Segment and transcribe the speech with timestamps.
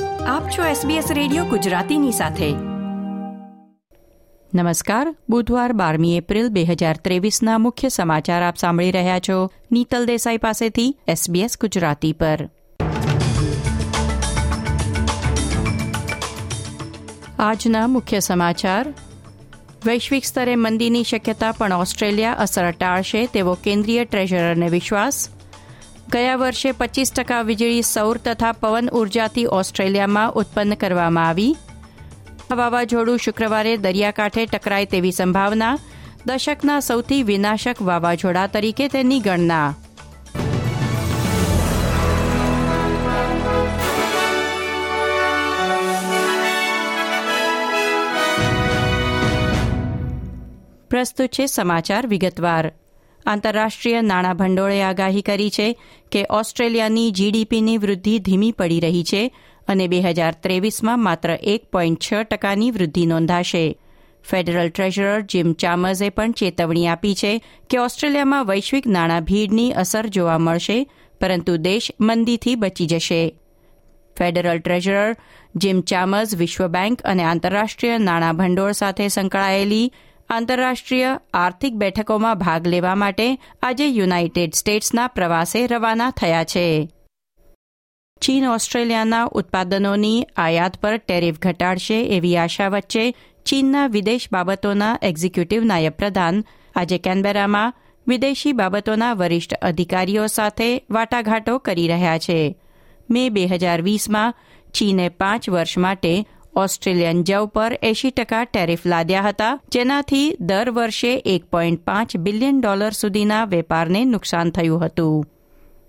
[0.00, 2.54] આપ છો SBS radio ગુજરાતીની સાથે.
[4.54, 9.50] નમસ્કાર, બુધવાર બારમી એપ્રિલ બે હજાર ત્રેવીસના મુખ્ય સમાચાર આપ સાંભળી રહ્યા છો.
[9.72, 12.48] નીતલ દેસાઈ પાસેથી SBS ગુજરાતી પર.
[17.38, 18.94] આજના મુખ્ય સમાચાર.
[19.86, 25.28] વૈશ્વિક સ્તરે મંદીની શક્યતા પણ ઓસ્ટ્રેલિયા અસર ટાળશે તેવો કેન્દ્રીય ટ્રેઝરરને વિશ્વાસ.
[26.12, 31.56] ગયા વર્ષે પચીસ ટકા વીજળી સૌર તથા પવન ઉર્જાથી ઓસ્ટ્રેલિયામાં ઉત્પન્ન કરવામાં આવી.
[32.56, 35.78] વાવાઝોડું શુક્રવારે દરિયાકાંઠે ટકરાય તેવી સંભાવના,
[36.26, 39.74] દશકના સૌથી વિનાશક વાવાઝોડા તરીકે તેની ગણના.
[50.90, 52.72] પ્રસ્તુત છે સમાચાર વિગતવાર.
[53.26, 55.78] આંતરરાષ્ટ્રીય નાણાં ભંડોળે આગાહી કરી છે
[56.12, 59.36] કે ઓસ્ટ્રેલિયાની જીડીપીની વૃદ્ધિ ધીમી પડી રહી છે
[59.68, 63.78] અને બે હજાર ત્રેવીસમાં માત્ર એક પોઈન્ટ છ ટકાની વૃદ્ધિ નોંધાશે.
[64.30, 70.38] ફેડરલ ટ્રેઝરર જીમ ચામર્સે પણ ચેતવણી આપી છે કે ઓસ્ટ્રેલિયામાં વૈશ્વિક નાણાં ભીડની અસર જોવા
[70.38, 70.86] મળશે,
[71.20, 73.38] પરંતુ દેશ મંદીથી બચી જશે.
[74.18, 75.16] ફેડરલ ટ્રેઝરર
[75.56, 79.92] જીમ ચામર્સ વિશ્વ બેંક અને આંતરરાષ્ટ્રીય નાણાં ભંડોળ સાથે સંકળાયેલી
[80.32, 86.88] આંતરરાષ્ટ્રીય આર્થિક બેઠકોમાં ભાગ લેવા માટે આજે યુનાઇટેડ સ્ટેટ્સના પ્રવાસે રવાના થયા છે.
[88.20, 93.14] ચીન ઓસ્ટ્રેલિયાના ઉત્પાદનોની આયાત પર ટેરિફ ઘટાડશે એવી આશા વચ્ચે
[93.46, 96.44] ચીનના વિદેશ બાબતોના એક્ઝિક્યુટિવ નાયબ પ્રધાન
[96.76, 97.74] આજે કેનબેરામાં
[98.08, 102.56] વિદેશી બાબતોના વરિષ્ઠ અધિકારીઓ સાથે વાટાઘાટો કરી રહ્યા છે.
[103.10, 104.34] મે બે હજાર વીસમાં
[104.74, 106.26] ચીને પાંચ વર્ષ માટે
[106.56, 112.60] ઓસ્ટ્રેલિયન જવ પર એશી ટકા ટેરિફ લાદ્યા હતા, જેનાથી દર વર્ષે એક પોઈન્ટ પાંચ બિલિયન
[112.60, 115.24] ડોલર સુધીના વેપારને નુકસાન થયું હતું.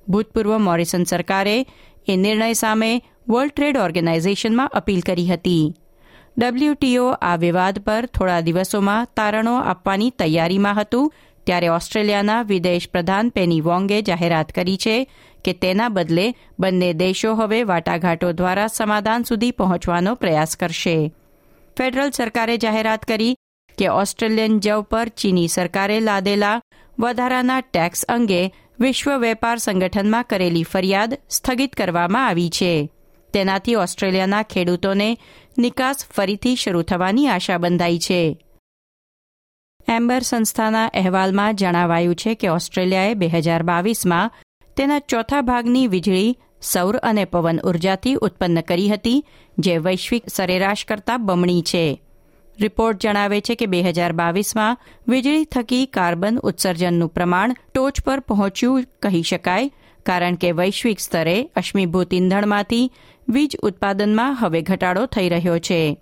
[0.10, 1.66] ભૂતપૂર્વ મોરિસન સરકારે
[2.08, 5.74] એ નિર્ણય સામે વર્લ્ડ ટ્રેડ ઓર્ગેનાઇઝેશનમાં અપીલ કરી હતી.
[6.38, 13.62] ડબલ્યુટીઓ આ વિવાદ પર થોડા દિવસોમાં તારણો આપવાની તૈયારીમાં હતું ત્યારે ઓસ્ટ્રેલિયાના વિદેશ પ્રધાન પેની
[13.62, 15.12] વોંગે જાહેરાત કરી છે
[15.46, 21.14] કે તેના બદલે બંને દેશો હવે વાટાઘાટો દ્વારા સમાધાન સુધી પહોંચવાનો પ્રયાસ કરશે.
[21.78, 23.36] ફેડરલ સરકારે જાહેરાત કરી
[23.78, 26.62] કે ઓસ્ટ્રેલિયન જવ પર ચીની સરકારે લાદેલા
[27.00, 32.90] વધારાના ટેક્સ અંગે વિશ્વ વેપાર સંગઠનમાં કરેલી ફરિયાદ સ્થગિત કરવામાં આવી છે.
[33.34, 35.18] તેનાથી ઓસ્ટ્રેલિયાના ખેડૂતોને
[35.58, 38.46] નિકાસ ફરીથી શરૂ થવાની આશા બંધાઈ છે.
[39.96, 44.32] એમ્બર સંસ્થાના અહેવાલમાં જણાવાયું છે કે ઓસ્ટ્રેલિયાએ બે હજાર બાવીસમાં
[44.78, 49.26] તેના ચોથા ભાગની વીજળી, સૌર અને પવન ઉર્જાથી ઉત્પન્ન કરી હતી,
[49.60, 52.02] જે વૈશ્વિક સરેરાશ કરતાં બમણી છે.
[52.60, 54.78] રિપોર્ટ જણાવે છે કે બે હજાર બાવીસમાં
[55.08, 59.72] વીજળી થકી કાર્બન ઉત્સર્જનનું પ્રમાણ ટોચ પર પહોંચ્યું કહી શકાય,
[60.06, 62.92] કારણ કે વૈશ્વિક સ્તરે અશ્મિભૂત ઇંધણમાંથી
[63.30, 65.98] વીજ ઉત્પાદનમાં હવે ઘટાડો થઈ રહ્યો છે.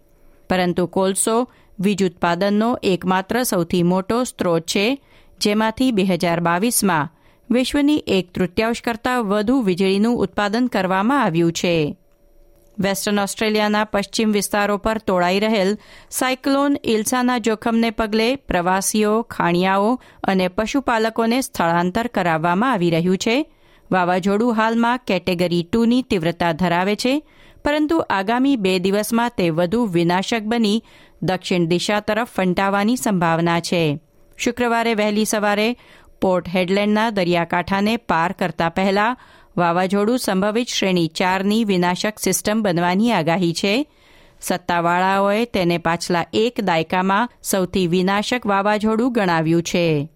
[0.49, 1.51] પરંતુ કોલસો
[1.81, 5.01] વીજ ઉત્પાદનનો એકમાત્ર સૌથી મોટો સ્ત્રોત છે,
[5.41, 7.11] જેમાંથી બે હજાર બાવીસમાં
[7.49, 11.97] વિશ્વની એક તૃતીયાંશ કરતાં વધુ વીજળીનું ઉત્પાદન કરવામાં આવ્યું છે.
[12.79, 15.77] વેસ્ટર્ન ઓસ્ટ્રેલિયાના પશ્ચિમ વિસ્તારો પર તોળાઈ રહેલ
[16.09, 23.45] સાયક્લોન ઇલ્સાના જોખમને પગલે પ્રવાસીઓ, ખાણિયાઓ અને પશુપાલકોને સ્થળાંતર કરાવવામાં આવી રહ્યું છે.
[23.91, 27.23] વાવાઝોડું હાલમાં કેટેગરી ટુની તીવ્રતા ધરાવે છે,
[27.65, 30.83] પરંતુ આગામી બે દિવસમાં તે વધુ વિનાશક બની
[31.23, 33.99] દક્ષિણ દિશા તરફ ફંટાવાની સંભાવના છે.
[34.37, 35.75] શુક્રવારે વહેલી સવારે
[36.21, 39.17] પોર્ટ હેડલેન્ડના દરિયાકાંઠાને પાર કરતા પહેલા
[39.57, 43.85] વાવાઝોડું સંભવિત શ્રેણી ચારની વિનાશક સિસ્ટમ બનવાની આગાહી છે.
[44.41, 50.09] સત્તાવાળાઓએ તેને પાછલા એક દાયકામાં સૌથી વિનાશક વાવાઝોડું ગણાવ્યું છે.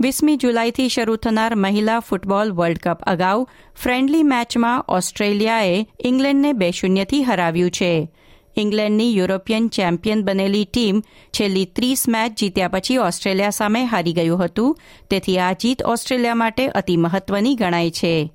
[0.00, 7.22] વીસમી જુલાઈથી શરૂ થનાર મહિલા ફૂટબોલ વર્લ્ડ કપ અગાઉ ફ્રેન્ડલી મેચમાં ઓસ્ટ્રેલિયાએ ઇંગ્લેન્ડને બે શૂન્યથી
[7.22, 8.12] હરાવ્યું છે.
[8.56, 14.78] ઇંગ્લેન્ડની યુરોપિયન ચેમ્પિયન બનેલી ટીમ છેલ્લી ત્રીસ મેચ જીત્યા પછી ઓસ્ટ્રેલિયા સામે હારી ગયું હતું.
[15.10, 18.32] તેથી આ જીત ઓસ્ટ્રેલિયા માટે અતિ મહત્વની ગણાય છે.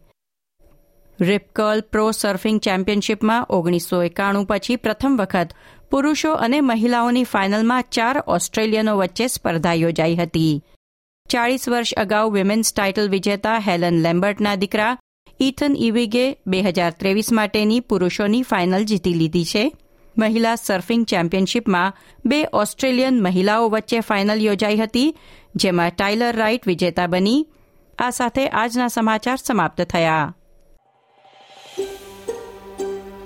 [1.19, 5.49] રિપકર્લ પ્રો સર્ફિંગ ચેમ્પિયનશિપમાં ઓગણીસો એકાણું પછી પ્રથમ વખત
[5.91, 10.61] પુરુષો અને મહિલાઓની ફાઇનલમાં ચાર ઓસ્ટ્રેલિયનો વચ્ચે સ્પર્ધા યોજાઈ હતી.
[11.29, 14.97] ચાળીસ વર્ષ અગાઉ વિમેન્સ ટાઇટલ વિજેતા હેલન લેમ્બર્ટના દીકરા
[15.39, 19.71] ઇથન ઇવિગે બે હજાર ત્રેવીસ માટેની પુરુષોની ફાઇનલ જીતી લીધી છે.
[20.17, 21.93] મહિલા સર્ફિંગ ચેમ્પિયનશીપમાં
[22.25, 25.17] બે ઓસ્ટ્રેલિયન મહિલાઓ વચ્ચે ફાઇનલ યોજાઈ હતી,
[25.55, 27.47] જેમાં ટાઇલર રાઇટ વિજેતા બની.
[27.99, 30.35] આ સાથે આજના સમાચાર સમાપ્ત થયા.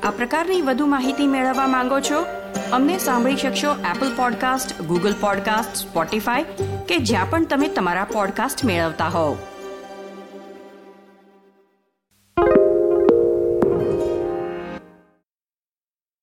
[0.03, 2.25] આ પ્રકારની વધુ માહિતી મેળવવા માંગો છો?
[2.71, 6.45] અમને સાંભળી શકશો Apple podcast Google podcast Spotify
[6.87, 9.37] કે જ્યાં પણ તમે તમારા પોડકાસ્ટ મેળવતા હોવ.